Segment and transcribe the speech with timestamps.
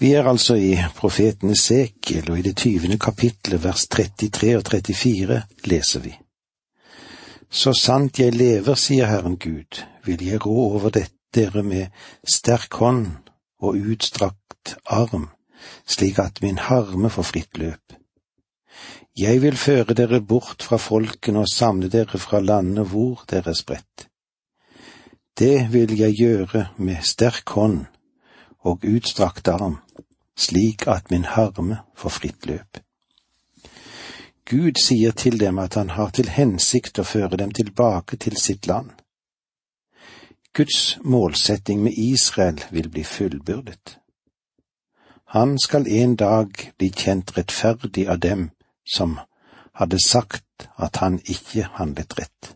[0.00, 5.42] Vi er altså i profeten Esekiel, og i det tyvende kapitlet, vers 33 og 34,
[5.68, 6.14] leser vi.
[7.50, 11.92] Så sant jeg lever, sier Herren Gud, vil jeg rå over dere med
[12.24, 13.10] sterk hånd
[13.60, 15.28] og utstrakt arm,
[15.84, 17.92] slik at min harme får fritt løp.
[19.18, 23.58] Jeg vil føre dere bort fra folkene og samle dere fra landet hvor dere er
[23.58, 24.08] spredt.
[25.36, 27.82] Det vil jeg gjøre med sterk hånd
[28.64, 29.78] og utstrakt arm,
[30.40, 32.80] slik at min harme får fritt løp.
[34.50, 38.66] Gud sier til dem at han har til hensikt å føre dem tilbake til sitt
[38.66, 38.90] land.
[40.56, 43.98] Guds målsetting med Israel vil bli fullbyrdet.
[45.30, 48.48] Han skal en dag bli kjent rettferdig av dem
[48.96, 49.20] som
[49.78, 52.54] hadde sagt at han ikke handlet rett.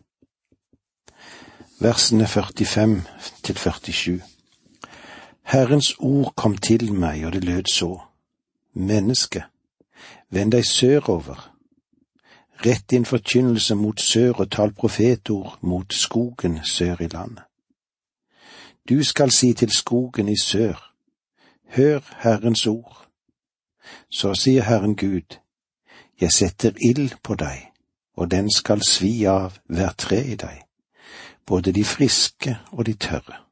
[1.79, 3.01] Versene 45
[3.43, 4.34] til 47
[5.45, 7.99] Herrens ord kom til meg, og det lød så.
[8.73, 9.43] Menneske,
[10.29, 11.51] vend deg sørover.
[12.65, 17.43] Rett din forkynnelse mot sør og tal profetord mot skogen sør i landet.
[18.89, 20.93] Du skal si til skogen i sør,
[21.69, 23.07] hør Herrens ord.
[24.09, 25.37] Så sier Herren Gud,
[26.21, 27.69] jeg setter ild på deg,
[28.17, 30.61] og den skal svi av hvert tre i deg,
[31.45, 33.44] både de friske og de tørre.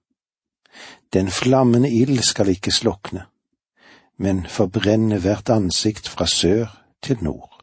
[1.13, 3.25] Den flammende ild skal ikke slokne,
[4.17, 6.65] men forbrenne hvert ansikt fra sør
[7.01, 7.61] til nord.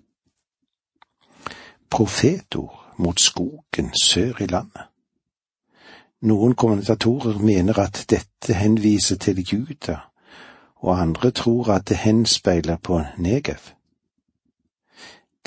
[1.90, 4.86] Profetord mot skogen sør i landet.
[6.22, 9.96] Noen kommentatorer mener at dette henviser til Juda,
[10.76, 13.72] og andre tror at det henspeiler på Negev.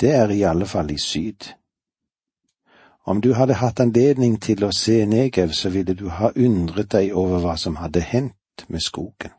[0.00, 1.54] Det er i alle fall i syd.
[3.06, 7.12] Om du hadde hatt anledning til å se Negev, så ville du ha undret deg
[7.12, 9.34] over hva som hadde hendt med skogen.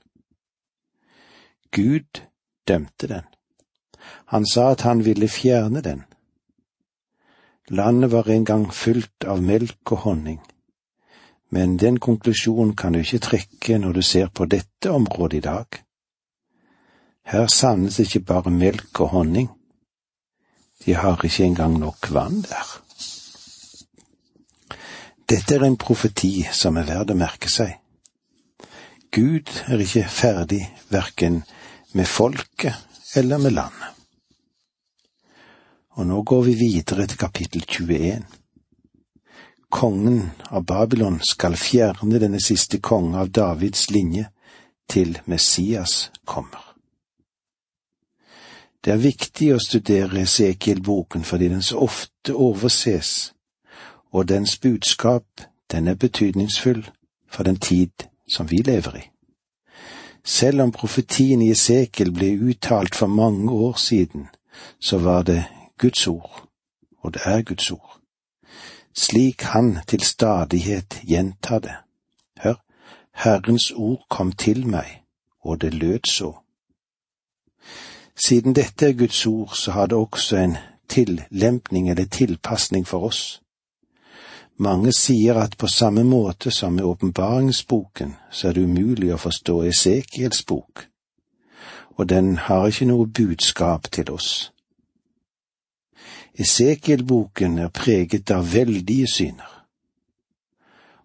[1.73, 2.21] Gud
[2.67, 3.25] dømte den.
[4.29, 6.03] Han sa at han ville fjerne den.
[7.69, 10.39] Landet var en gang fylt av melk og honning,
[11.49, 15.81] men den konklusjonen kan du ikke trekke når du ser på dette området i dag.
[17.25, 19.49] Her sannes ikke bare melk og honning,
[20.85, 22.84] de har ikke engang nok vann der.
[25.25, 27.79] Dette er en profeti som er verd å merke seg.
[29.09, 30.61] Gud er ikke ferdig
[30.93, 31.39] verken
[31.97, 33.91] med folket eller med landet.
[35.95, 38.25] Og nå går vi videre til kapittel 21.
[39.73, 40.19] Kongen
[40.51, 44.27] av Babylon skal fjerne denne siste konge av Davids linje
[44.91, 46.61] til Messias kommer.
[48.83, 53.31] Det er viktig å studere Esekiel-boken fordi den så ofte overses
[54.15, 55.23] og dens budskap,
[55.71, 56.89] den er betydningsfull
[57.27, 57.89] for den tid
[58.35, 59.01] som vi lever i.
[60.23, 64.27] Selv om profetien i Esekel ble uttalt for mange år siden,
[64.79, 65.43] så var det
[65.77, 66.47] Guds ord,
[67.03, 67.99] og det er Guds ord.
[68.93, 71.75] Slik han til stadighet gjentar det.
[72.39, 72.55] Hør,
[73.13, 75.01] Herrens ord kom til meg,
[75.43, 76.33] og det lød så.
[78.27, 80.57] Siden dette er Guds ord, så har det også en
[80.89, 83.41] tillempning eller tilpasning for oss.
[84.57, 89.55] Mange sier at på samme måte som med åpenbaringsboken, så er det umulig å forstå
[89.67, 90.85] Esekiels bok,
[91.99, 94.51] og den har ikke noe budskap til oss.
[96.39, 99.51] Esekiel-boken er preget av veldige syner,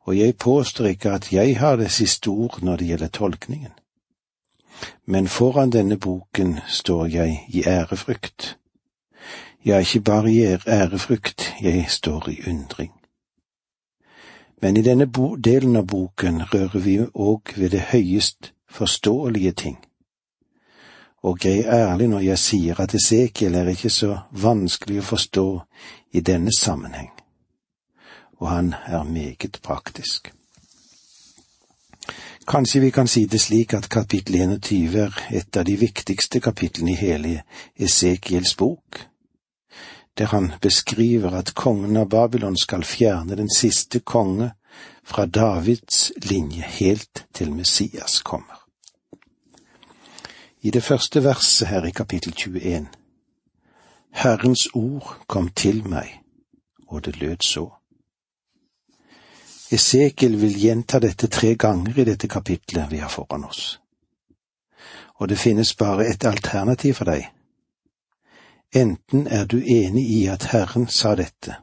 [0.07, 3.75] og jeg påstår ikke at jeg har det siste ord når det gjelder tolkningen,
[5.07, 8.57] men foran denne boken står jeg i ærefrykt.
[9.67, 12.95] Ja, ikke bare i ærefrykt, jeg står i undring.
[14.61, 15.07] Men i denne
[15.39, 19.79] delen av boken rører vi òg ved det høyest forståelige ting.
[21.23, 25.47] Og jeg er ærlig når jeg sier at Esekiel er ikke så vanskelig å forstå
[26.13, 27.11] i denne sammenheng,
[28.41, 30.33] og han er meget praktisk.
[32.49, 36.97] Kanskje vi kan si det slik at kapittel 21 er et av de viktigste kapitlene
[36.97, 37.35] i hele
[37.77, 39.05] Esekiels bok,
[40.19, 44.53] der han beskriver at kongen av Babylon skal fjerne den siste konge
[45.05, 48.61] fra Davids linje helt til Messias kommer.
[50.63, 52.89] I det første verset her i kapittel 21
[54.11, 56.21] Herrens ord kom til meg,
[56.89, 57.69] og det lød så.
[59.71, 63.79] Esekiel vil gjenta dette tre ganger i dette kapitlet vi har foran oss.
[65.15, 67.31] Og det finnes bare et alternativ for deg
[68.75, 71.57] Enten er du enig i at Herren sa dette,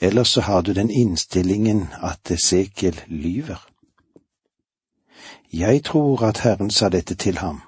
[0.00, 3.68] eller så har du den innstillingen at Esekiel lyver.
[5.52, 7.60] Jeg tror at Herren sa dette til ham,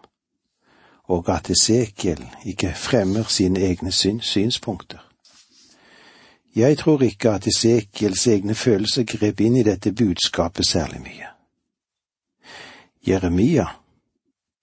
[1.05, 3.93] og at Esekiel ikke fremmer sine egne
[4.23, 5.07] synspunkter.
[6.57, 11.29] Jeg tror ikke at Esekiels egne følelser grep inn i dette budskapet særlig mye.
[13.07, 13.67] Jeremia,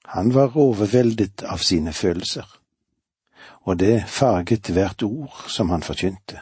[0.06, 2.57] han var overveldet av sine følelser,
[3.62, 6.40] og det farget hvert ord som han forkynte.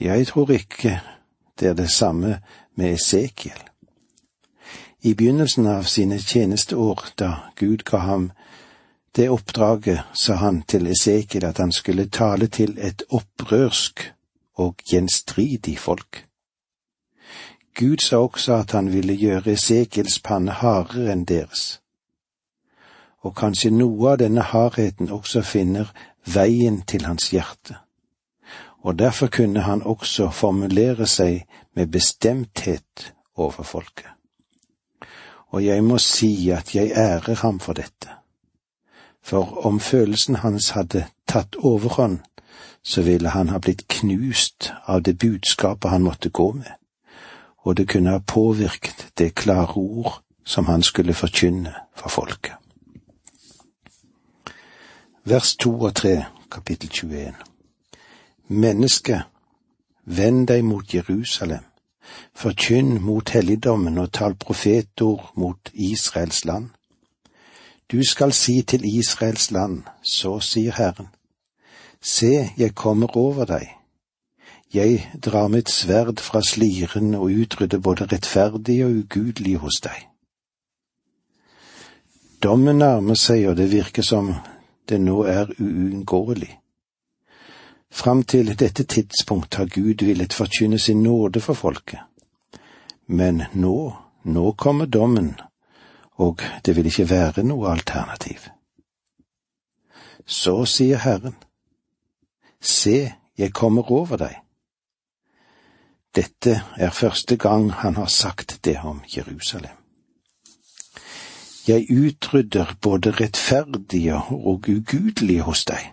[0.00, 1.00] Jeg tror ikke
[1.60, 2.40] det er det samme
[2.74, 3.62] med Esekiel.
[5.02, 8.30] I begynnelsen av sine tjenesteår, da Gud ga ham
[9.16, 14.12] det oppdraget, sa han til Esekiel at han skulle tale til et opprørsk
[14.56, 16.26] og gjenstridig folk.
[17.78, 21.80] Gud sa også at han ville gjøre Esekiels panne hardere enn deres.
[23.26, 25.90] Og kanskje noe av denne hardheten også finner
[26.30, 27.80] veien til hans hjerte
[28.86, 34.06] og derfor kunne han også formulere seg med bestemthet over folket.
[35.50, 38.08] Og jeg må si at jeg ærer ham for dette,
[39.22, 42.18] for om følelsen hans hadde tatt overhånd,
[42.82, 46.70] så ville han ha blitt knust av det budskapet han måtte gå med,
[47.58, 52.54] og det kunne ha påvirket det klare ord som han skulle forkynne for folket.
[55.28, 57.32] Vers to og tre, kapittel 21.
[58.48, 59.22] Menneske,
[60.04, 61.64] vend deg mot Jerusalem,
[62.30, 66.70] forkynn mot helligdommen og tal profetord mot Israels land.
[67.92, 71.10] Du skal si til Israels land, så sier Herren,
[72.02, 73.66] se, jeg kommer over deg.
[74.74, 80.06] Jeg drar mitt sverd fra sliren og utrydder både rettferdig og ugudelig hos deg.
[82.42, 84.36] Dommen nærmer seg, og det virker som
[84.88, 86.58] det nå er uunngåelig.
[87.90, 92.00] Fram til dette tidspunkt har Gud villet forkynne sin nåde for folket.
[93.06, 95.34] Men nå, nå kommer dommen,
[96.12, 98.48] og det vil ikke være noe alternativ.
[100.26, 101.36] Så sier Herren,
[102.60, 104.34] Se, jeg kommer over deg.
[106.16, 109.85] Dette er første gang han har sagt det om Jerusalem.
[111.66, 115.92] Jeg utrydder både rettferdige og ugudelige hos deg.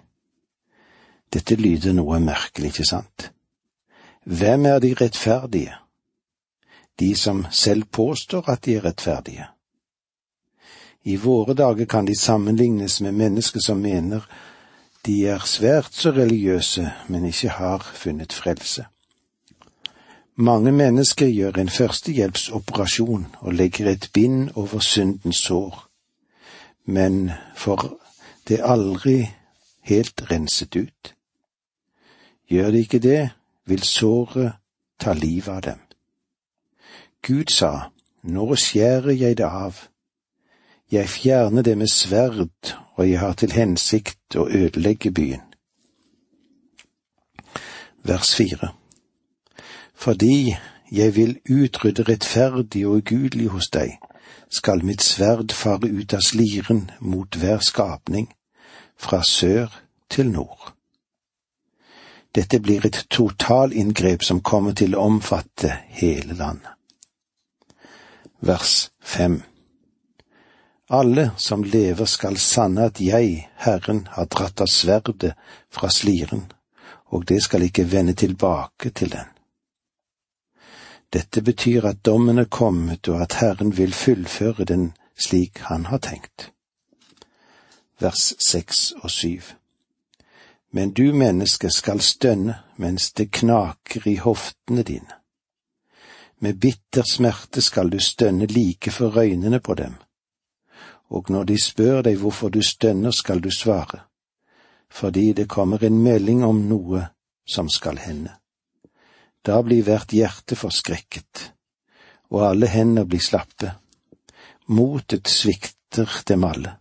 [1.34, 3.32] Dette lyder noe merkelig, ikke sant?
[4.26, 5.74] Hvem er de rettferdige?
[7.00, 9.48] De som selv påstår at de er rettferdige.
[11.04, 14.22] I våre dager kan de sammenlignes med mennesker som mener
[15.06, 18.86] de er svært så religiøse, men ikke har funnet frelse.
[20.36, 25.88] Mange mennesker gjør en førstehjelpsoperasjon og legger et bind over syndens sår,
[26.86, 28.00] men får
[28.48, 29.30] det aldri
[29.82, 31.14] helt renset ut.
[32.50, 33.30] Gjør de ikke det,
[33.66, 34.58] vil såret
[35.00, 35.80] ta livet av dem.
[37.22, 37.94] Gud sa,
[38.24, 39.86] nå skjærer jeg det av.
[40.92, 45.46] Jeg fjerner det med sverd, og jeg har til hensikt å ødelegge byen.
[48.04, 48.74] Vers fire
[50.04, 50.56] Fordi
[50.92, 53.94] jeg vil utrydde rettferdig og ugudelig hos deg,
[54.52, 58.28] skal mitt sverd fare ut av sliren mot hver skapning,
[59.00, 59.72] fra sør
[60.12, 60.74] til nord.
[62.36, 65.72] Dette blir et totalinngrep som kommer til å omfatte
[66.02, 66.74] hele landet.
[68.44, 69.40] Vers fem
[70.92, 75.32] Alle som lever skal sanne at jeg, Herren, har dratt av sverdet
[75.72, 76.44] fra sliren,
[77.16, 79.33] og det skal ikke vende tilbake til den.
[81.14, 86.02] Dette betyr at dommen er kommet, og at Herren vil fullføre den slik han har
[86.02, 86.52] tenkt.
[88.00, 89.54] Vers seks og syv
[90.76, 95.20] men du menneske skal stønne mens det knaker i hoftene dine.
[96.42, 99.94] Med bitter smerte skal du stønne like for øynene på dem,
[101.10, 104.00] og når de spør deg hvorfor du stønner, skal du svare,
[104.90, 107.06] fordi det kommer en melding om noe
[107.46, 108.34] som skal hende.
[109.46, 111.54] Da blir hvert hjerte forskrekket,
[112.32, 113.74] og alle hender blir slappe.
[114.72, 116.78] Motet svikter dem alle,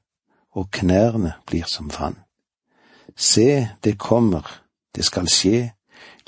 [0.54, 2.20] og knærne blir som vann.
[3.16, 4.46] Se, det kommer,
[4.94, 5.72] det skal skje,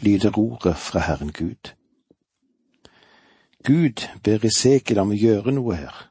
[0.02, 1.70] lyder ordet fra Herren Gud.
[3.64, 6.02] Gud ber Esekiel om å gjøre noe her,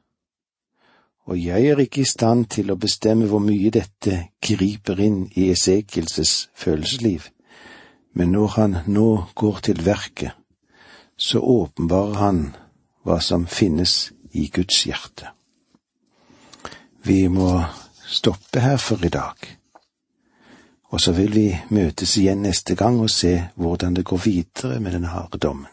[1.24, 5.46] og jeg er ikke i stand til å bestemme hvor mye dette griper inn i
[5.52, 7.30] Esekiels følelsesliv,
[8.14, 10.32] men når han nå går til verket,
[11.16, 12.44] så åpenbarer han
[13.04, 15.30] hva som finnes i Guds hjerte.
[17.04, 17.50] Vi må
[18.06, 19.36] stoppe her for i dag.
[20.94, 24.94] Og så vil vi møtes igjen neste gang og se hvordan det går videre med
[24.94, 25.70] den harde dommen.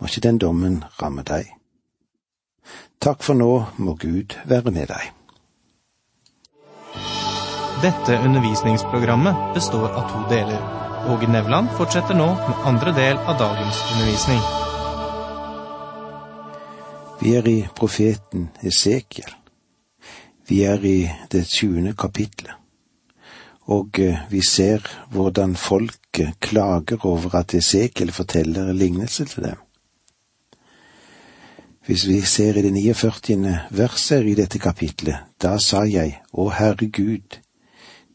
[0.00, 1.46] Må ikke den dommen ramme deg.
[3.00, 5.21] Takk for nå, må Gud være med deg.
[7.82, 10.60] Dette undervisningsprogrammet består av to deler.
[11.10, 14.38] Åge Nevland fortsetter nå med andre del av dagens undervisning.
[17.22, 19.34] Vi er i profeten Esekiel.
[20.46, 22.54] Vi er i det tjuende kapitlet.
[23.66, 29.60] Og eh, vi ser hvordan folket klager over at Esekiel forteller lignelse til dem.
[31.86, 33.58] Hvis vi ser i det 49.
[33.70, 37.42] verset i dette kapitlet, da sa jeg, Å Herre Gud,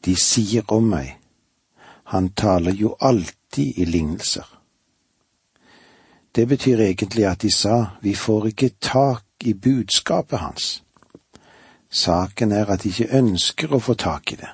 [0.07, 1.17] de sier om meg,
[2.11, 4.45] han taler jo alltid i lignelser.
[6.31, 10.67] Det betyr egentlig at de sa vi får ikke tak i budskapet hans.
[11.89, 14.51] Saken er at de ikke ønsker å få tak i det.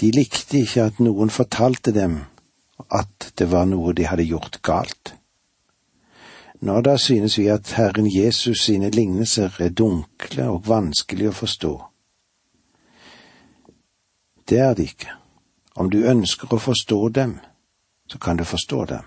[0.00, 2.18] De likte ikke at noen fortalte dem
[2.92, 5.14] at det var noe de hadde gjort galt.
[6.60, 11.74] Nå da synes vi at Herren Jesus sine lignelser er dunkle og vanskelig å forstå.
[14.48, 15.10] Det er det ikke.
[15.76, 17.38] Om du ønsker å forstå dem,
[18.08, 19.04] så kan du forstå dem.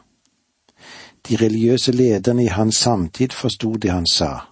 [1.27, 4.45] De religiøse lederne i hans samtid forsto det han sa,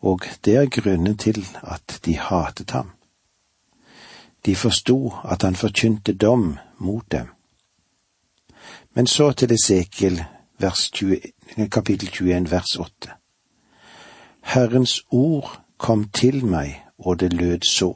[0.00, 2.90] og det er grunnen til at de hatet ham.
[4.46, 7.28] De forsto at han forkynte dom mot dem.
[8.94, 10.24] Men så til Esekiel
[11.70, 13.14] kapittel 21 vers 8.
[14.40, 17.94] Herrens ord kom til meg, og det lød så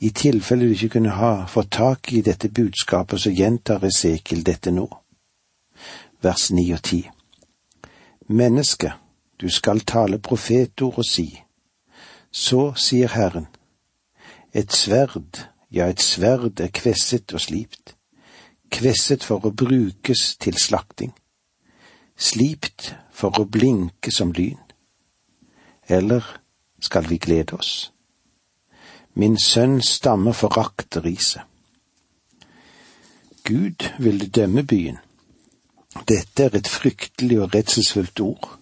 [0.00, 4.70] i tilfelle du ikke kunne ha fått tak i dette budskapet, så gjentar Esekiel dette
[4.70, 4.86] nå.
[6.22, 7.02] Vers ni og ti.
[8.28, 8.92] Menneske,
[9.40, 11.28] du skal tale profetord og si.
[12.30, 13.46] Så sier Herren,
[14.52, 17.96] et sverd, ja, et sverd er kvesset og slipt,
[18.70, 21.14] kvesset for å brukes til slakting,
[22.16, 24.60] slipt for å blinke som lyn.
[25.88, 26.24] Eller
[26.80, 27.88] skal vi glede oss?
[29.18, 31.42] Min sønn stammer forakter riset.
[33.44, 34.98] Gud ville dømme byen.
[36.08, 38.58] Dette er et fryktelig og redselsfullt ord,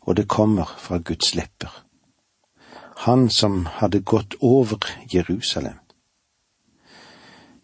[0.00, 1.84] og det kommer fra Guds lepper.
[2.96, 4.78] Han som hadde gått over
[5.14, 5.76] Jerusalem.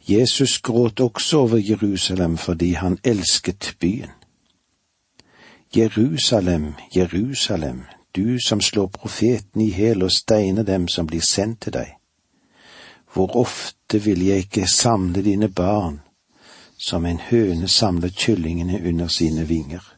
[0.09, 4.11] Jesus gråt også over Jerusalem fordi han elsket byen.
[5.77, 7.83] Jerusalem, Jerusalem,
[8.17, 12.02] du som slår profeten i hjel og steiner dem som blir sendt til deg.
[13.13, 16.01] Hvor ofte vil jeg ikke samle dine barn,
[16.79, 19.95] som en høne samler kyllingene under sine vinger.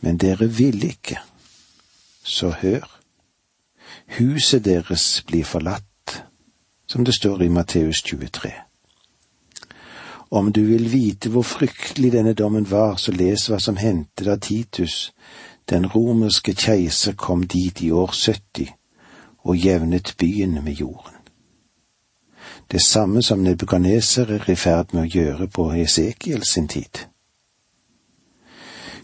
[0.00, 1.18] Men dere vil ikke,
[2.24, 3.00] så hør.
[4.18, 6.22] Huset deres blir forlatt,
[6.86, 8.52] som det står i Matteus 23.
[10.30, 14.36] Om du vil vite hvor fryktelig denne dommen var, så les hva som hendte da
[14.36, 15.12] Titus,
[15.70, 18.72] den romerske keiser, kom dit i år 70
[19.44, 21.15] og jevnet byen med jorden
[22.70, 27.06] det samme som nebukaneser er i ferd med å gjøre på Esekiel sin tid.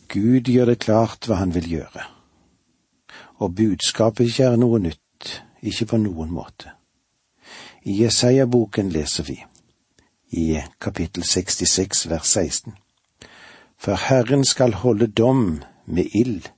[0.09, 2.07] Gud gjør det klart hva han vil gjøre,
[3.39, 6.75] og budskapet ikke er noe nytt, ikke på noen måte.
[7.87, 9.39] I Jesaja-boken leser vi,
[10.33, 12.75] i kapittel 66 vers 16,
[13.79, 16.51] For Herren skal holde dom med ild,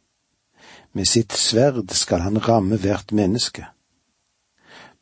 [0.92, 3.73] med sitt sverd skal han ramme hvert menneske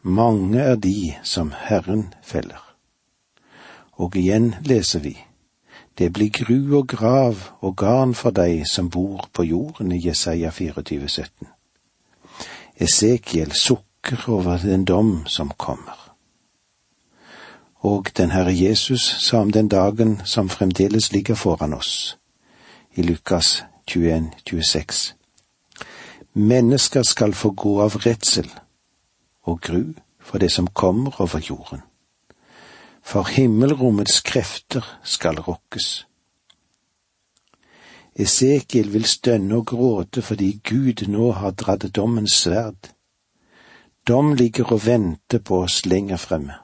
[0.03, 2.75] mange er de som Herren feller.
[3.93, 5.17] Og igjen leser vi,
[5.99, 10.51] det blir gru og grav og garn for deg som bor på jorden i Jesaja
[10.51, 11.49] 24, 17.
[12.81, 15.99] Esekiel sukker over den dom som kommer.
[17.83, 22.19] Og den Herre Jesus sa om den dagen som fremdeles ligger foran oss,
[22.95, 25.15] i Lukas 21, 26.
[26.35, 28.51] Mennesker skal få gå av redsel
[29.43, 29.85] og gru
[30.21, 31.83] for det som kommer over jorden.
[33.03, 36.07] For himmelrommets krefter skal rokkes.
[38.15, 42.93] Esekiel vil stønne og gråte fordi Gud nå har dratt dommens sverd.
[44.09, 46.55] Dom ligger og venter på oss lenger fremme.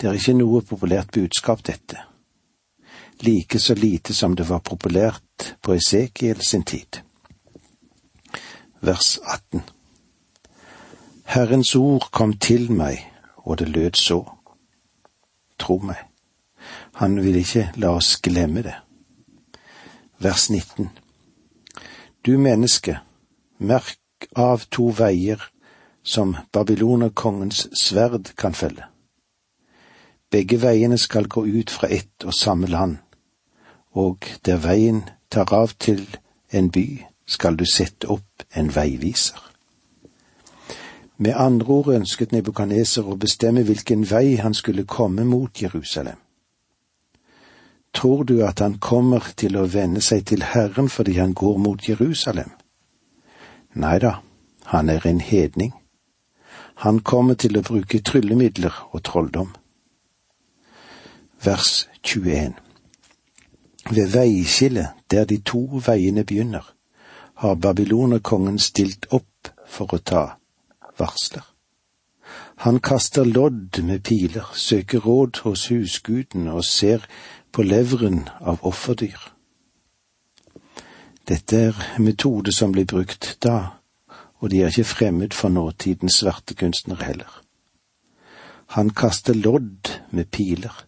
[0.00, 1.98] Det er ikke noe populært budskap, dette.
[3.20, 7.00] Like så lite som det var populært på Esekiel sin tid.
[8.80, 9.62] Vers 18.
[11.28, 13.02] Herrens ord kom til meg,
[13.36, 14.22] og det lød så.
[15.58, 15.98] Tro meg,
[16.96, 18.72] han vil ikke la oss glemme det.
[20.24, 20.88] Vers 19.
[22.26, 22.96] Du menneske,
[23.58, 25.44] merk av to veier
[26.02, 28.88] som babylonerkongens sverd kan felle.
[30.32, 32.96] Begge veiene skal gå ut fra ett og samme land,
[33.92, 36.08] og der veien tar av til
[36.52, 39.47] en by, skal du sette opp en veiviser.
[41.20, 46.20] Med andre ord ønsket Nebukaneser å bestemme hvilken vei han skulle komme mot Jerusalem.
[47.94, 51.88] Tror du at han kommer til å venne seg til Herren fordi han går mot
[51.88, 52.52] Jerusalem?
[53.74, 54.20] Nei da,
[54.70, 55.72] han er en hedning.
[56.86, 59.50] Han kommer til å bruke tryllemidler og trolldom.
[61.42, 62.54] Vers 21
[63.90, 66.74] Ved veiskillet, der de to veiene begynner,
[67.34, 70.24] har babylonerkongen stilt opp for å ta
[70.98, 71.46] varsler.
[72.58, 77.04] Han kaster lodd med piler, søker råd hos husguden og ser
[77.52, 79.18] på leveren av offerdyr.
[81.28, 83.78] Dette er metode som blir brukt da,
[84.40, 87.30] og de er ikke fremmed for nåtidens svertekunstnere heller.
[88.74, 90.84] Han kaster lodd med piler.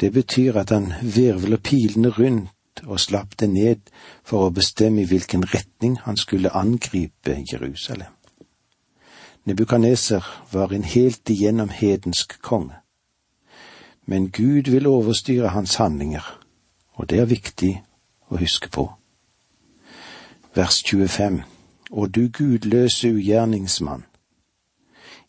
[0.00, 3.90] Det betyr at han virvler pilene rundt og slapp det ned
[4.24, 8.14] for å bestemme i hvilken retning han skulle angripe Jerusalem.
[9.44, 12.74] Nebukaneser var en helt igjennom hedensk konge.
[14.06, 16.40] Men Gud vil overstyre hans handlinger,
[16.92, 17.82] og det er viktig
[18.28, 18.90] å huske på.
[20.54, 21.42] Vers 25
[21.90, 24.04] Og du gudløse ugjerningsmann,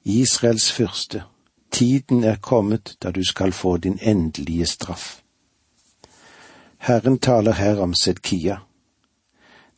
[0.03, 1.23] Israels fyrste,
[1.71, 5.21] tiden er kommet da du skal få din endelige straff.
[6.77, 8.57] Herren taler her om Sedkia.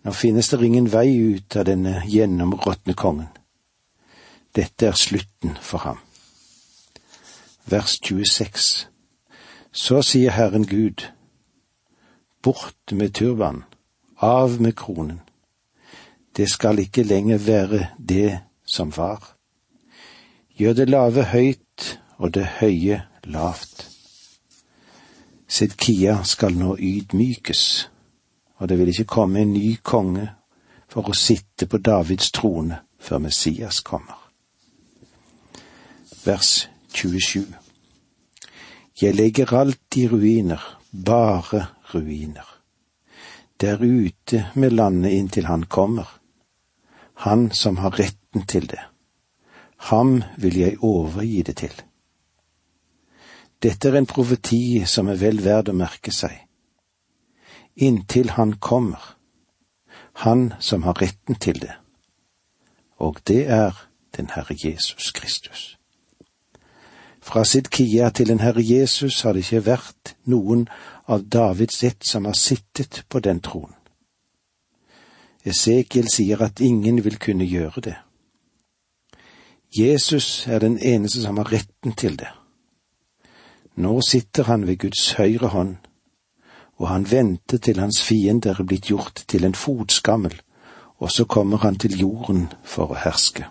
[0.03, 3.27] Nå finnes det ingen vei ut av denne gjennområtne kongen.
[4.55, 5.97] Dette er slutten for ham.
[7.65, 8.87] Vers 26
[9.71, 11.07] Så sier Herren Gud,
[12.41, 13.63] bort med turban,
[14.17, 15.21] av med kronen.
[16.37, 19.35] Det skal ikke lenger være det som var.
[20.55, 23.89] Gjør det lave høyt og det høye lavt.
[25.47, 27.89] Sedkia skal nå ydmykes,
[28.55, 30.29] og det vil ikke komme en ny konge
[30.89, 34.22] for å sitte på Davids trone før Messias kommer.
[36.25, 37.55] Vers 27
[39.01, 42.47] Jeg legger alt i ruiner, bare ruiner.
[43.61, 46.19] Der ute med landet inntil han kommer,
[47.13, 48.79] han som har retten til det.
[49.77, 51.81] Ham vil jeg overgi det til.
[53.63, 56.39] Dette er en profeti som er vel verd å merke seg.
[57.75, 59.17] Inntil han kommer,
[60.23, 61.75] han som har retten til det,
[62.95, 65.73] og det er den Herre Jesus Kristus.
[67.23, 70.65] Fra Sidkia til den Herre Jesus har det ikke vært noen
[71.07, 73.77] av Davids ett som har sittet på den tronen.
[75.47, 77.95] Esekiel sier at ingen vil kunne gjøre det.
[79.71, 82.29] Jesus er den eneste som har retten til det.
[83.75, 85.75] Nå sitter han ved Guds høyre hånd,
[86.77, 90.35] og han venter til hans fiender er blitt gjort til en fotskammel,
[90.99, 93.47] og så kommer han til jorden for å herske.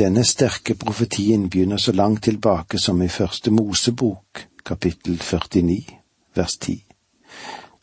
[0.00, 5.98] Denne sterke profetien begynner så langt tilbake som i første Mosebok, kapittel 49,
[6.34, 6.76] vers 10,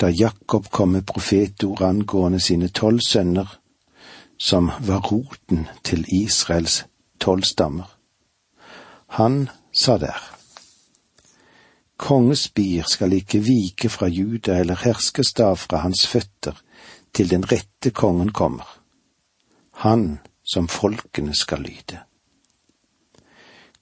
[0.01, 3.51] da Jakob kom med profetord angående sine tolv sønner,
[4.37, 6.85] som var roten til Israels
[7.21, 7.85] tolv stammer.
[9.19, 10.17] Han sa der,
[11.97, 16.57] Kongespir skal ikke vike fra Juda eller herskestav fra hans føtter
[17.13, 18.65] til den rette kongen kommer,
[19.85, 21.99] han som folkene skal lyde.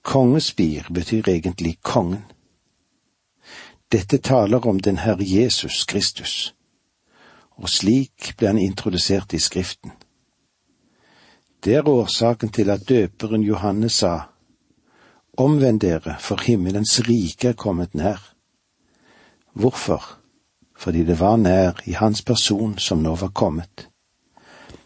[0.02, 2.24] Kongespir betyr egentlig kongen.
[3.92, 6.54] Dette taler om den Herre Jesus Kristus,
[7.56, 9.92] og slik ble han introdusert i Skriften.
[11.64, 14.18] Det er årsaken til at døperen Johannes sa,
[15.36, 18.22] Omvend dere, for himmelens rike er kommet nær.
[19.52, 20.02] Hvorfor?
[20.76, 23.88] Fordi det var nær i hans person som nå var kommet.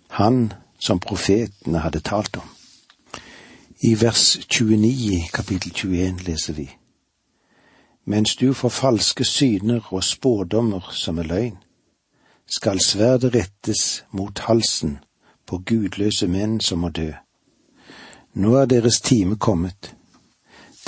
[0.09, 2.49] Han som profetene hadde talt om.
[3.81, 6.69] I vers 29 i kapittel 21 leser vi.
[8.05, 11.57] Mens du får falske syner og spådommer som er løgn,
[12.51, 14.99] skal sverdet rettes mot halsen
[15.47, 17.12] på gudløse menn som må dø.
[18.35, 19.95] Nå er deres time kommet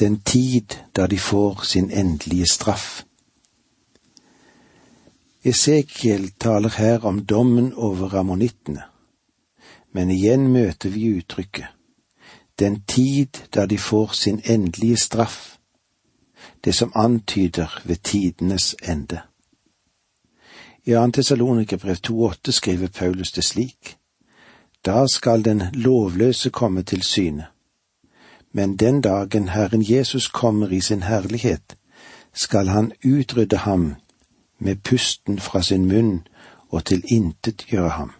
[0.00, 3.04] den tid da de får sin endelige straff.
[5.44, 8.82] Esekiel taler her om dommen over ammonittene,
[9.92, 11.66] men igjen møter vi uttrykket
[12.58, 15.56] den tid da de får sin endelige straff,
[16.64, 19.20] det som antyder ved tidenes ende.
[20.84, 21.10] I 2.
[21.10, 23.96] Tessalonikerbrev 2,8 skriver Paulus det slik,
[24.86, 27.46] da skal den lovløse komme til syne
[28.52, 31.76] men den dagen Herren Jesus kommer i sin herlighet,
[32.32, 33.94] skal han utrydde ham
[34.58, 36.26] med pusten fra sin munn
[36.68, 38.12] og tilintetgjøre ham.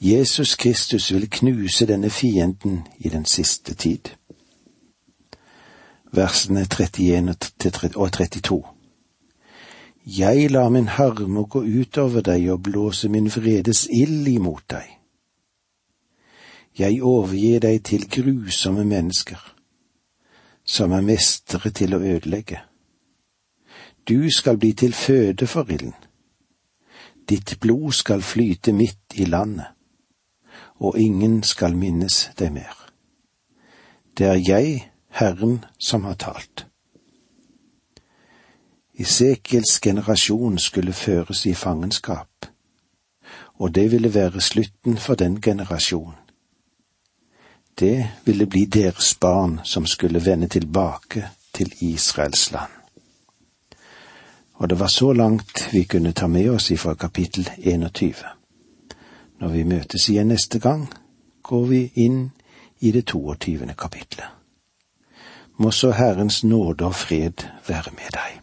[0.00, 4.08] Jesus Kristus vil knuse denne fienden i den siste tid.
[6.12, 8.62] Versene 31 og 32.
[10.06, 14.86] Jeg lar min harme gå utover deg og blåse min vredes ild imot deg.
[16.78, 19.40] Jeg overgir deg til grusomme mennesker,
[20.64, 22.60] som er mestere til å ødelegge.
[24.08, 25.94] Du skal bli til føde for ilden.
[27.28, 29.66] Ditt blod skal flyte midt i landet,
[30.78, 32.74] og ingen skal minnes deg mer.
[34.18, 36.66] Det er jeg, Herren, som har talt.
[38.94, 42.46] Isekiels generasjon skulle føres i fangenskap,
[43.54, 46.14] og det ville være slutten for den generasjonen.
[47.78, 52.70] Det ville bli deres barn som skulle vende tilbake til Israels land.
[54.54, 58.37] Og det var så langt vi kunne ta med oss ifra kapittel 21.
[59.40, 60.88] Når vi møtes igjen neste gang,
[61.42, 62.30] går vi inn
[62.80, 63.74] i det 22.
[63.78, 64.26] kapitlet.
[65.58, 68.40] Må så Herrens nåde og fred være med deg.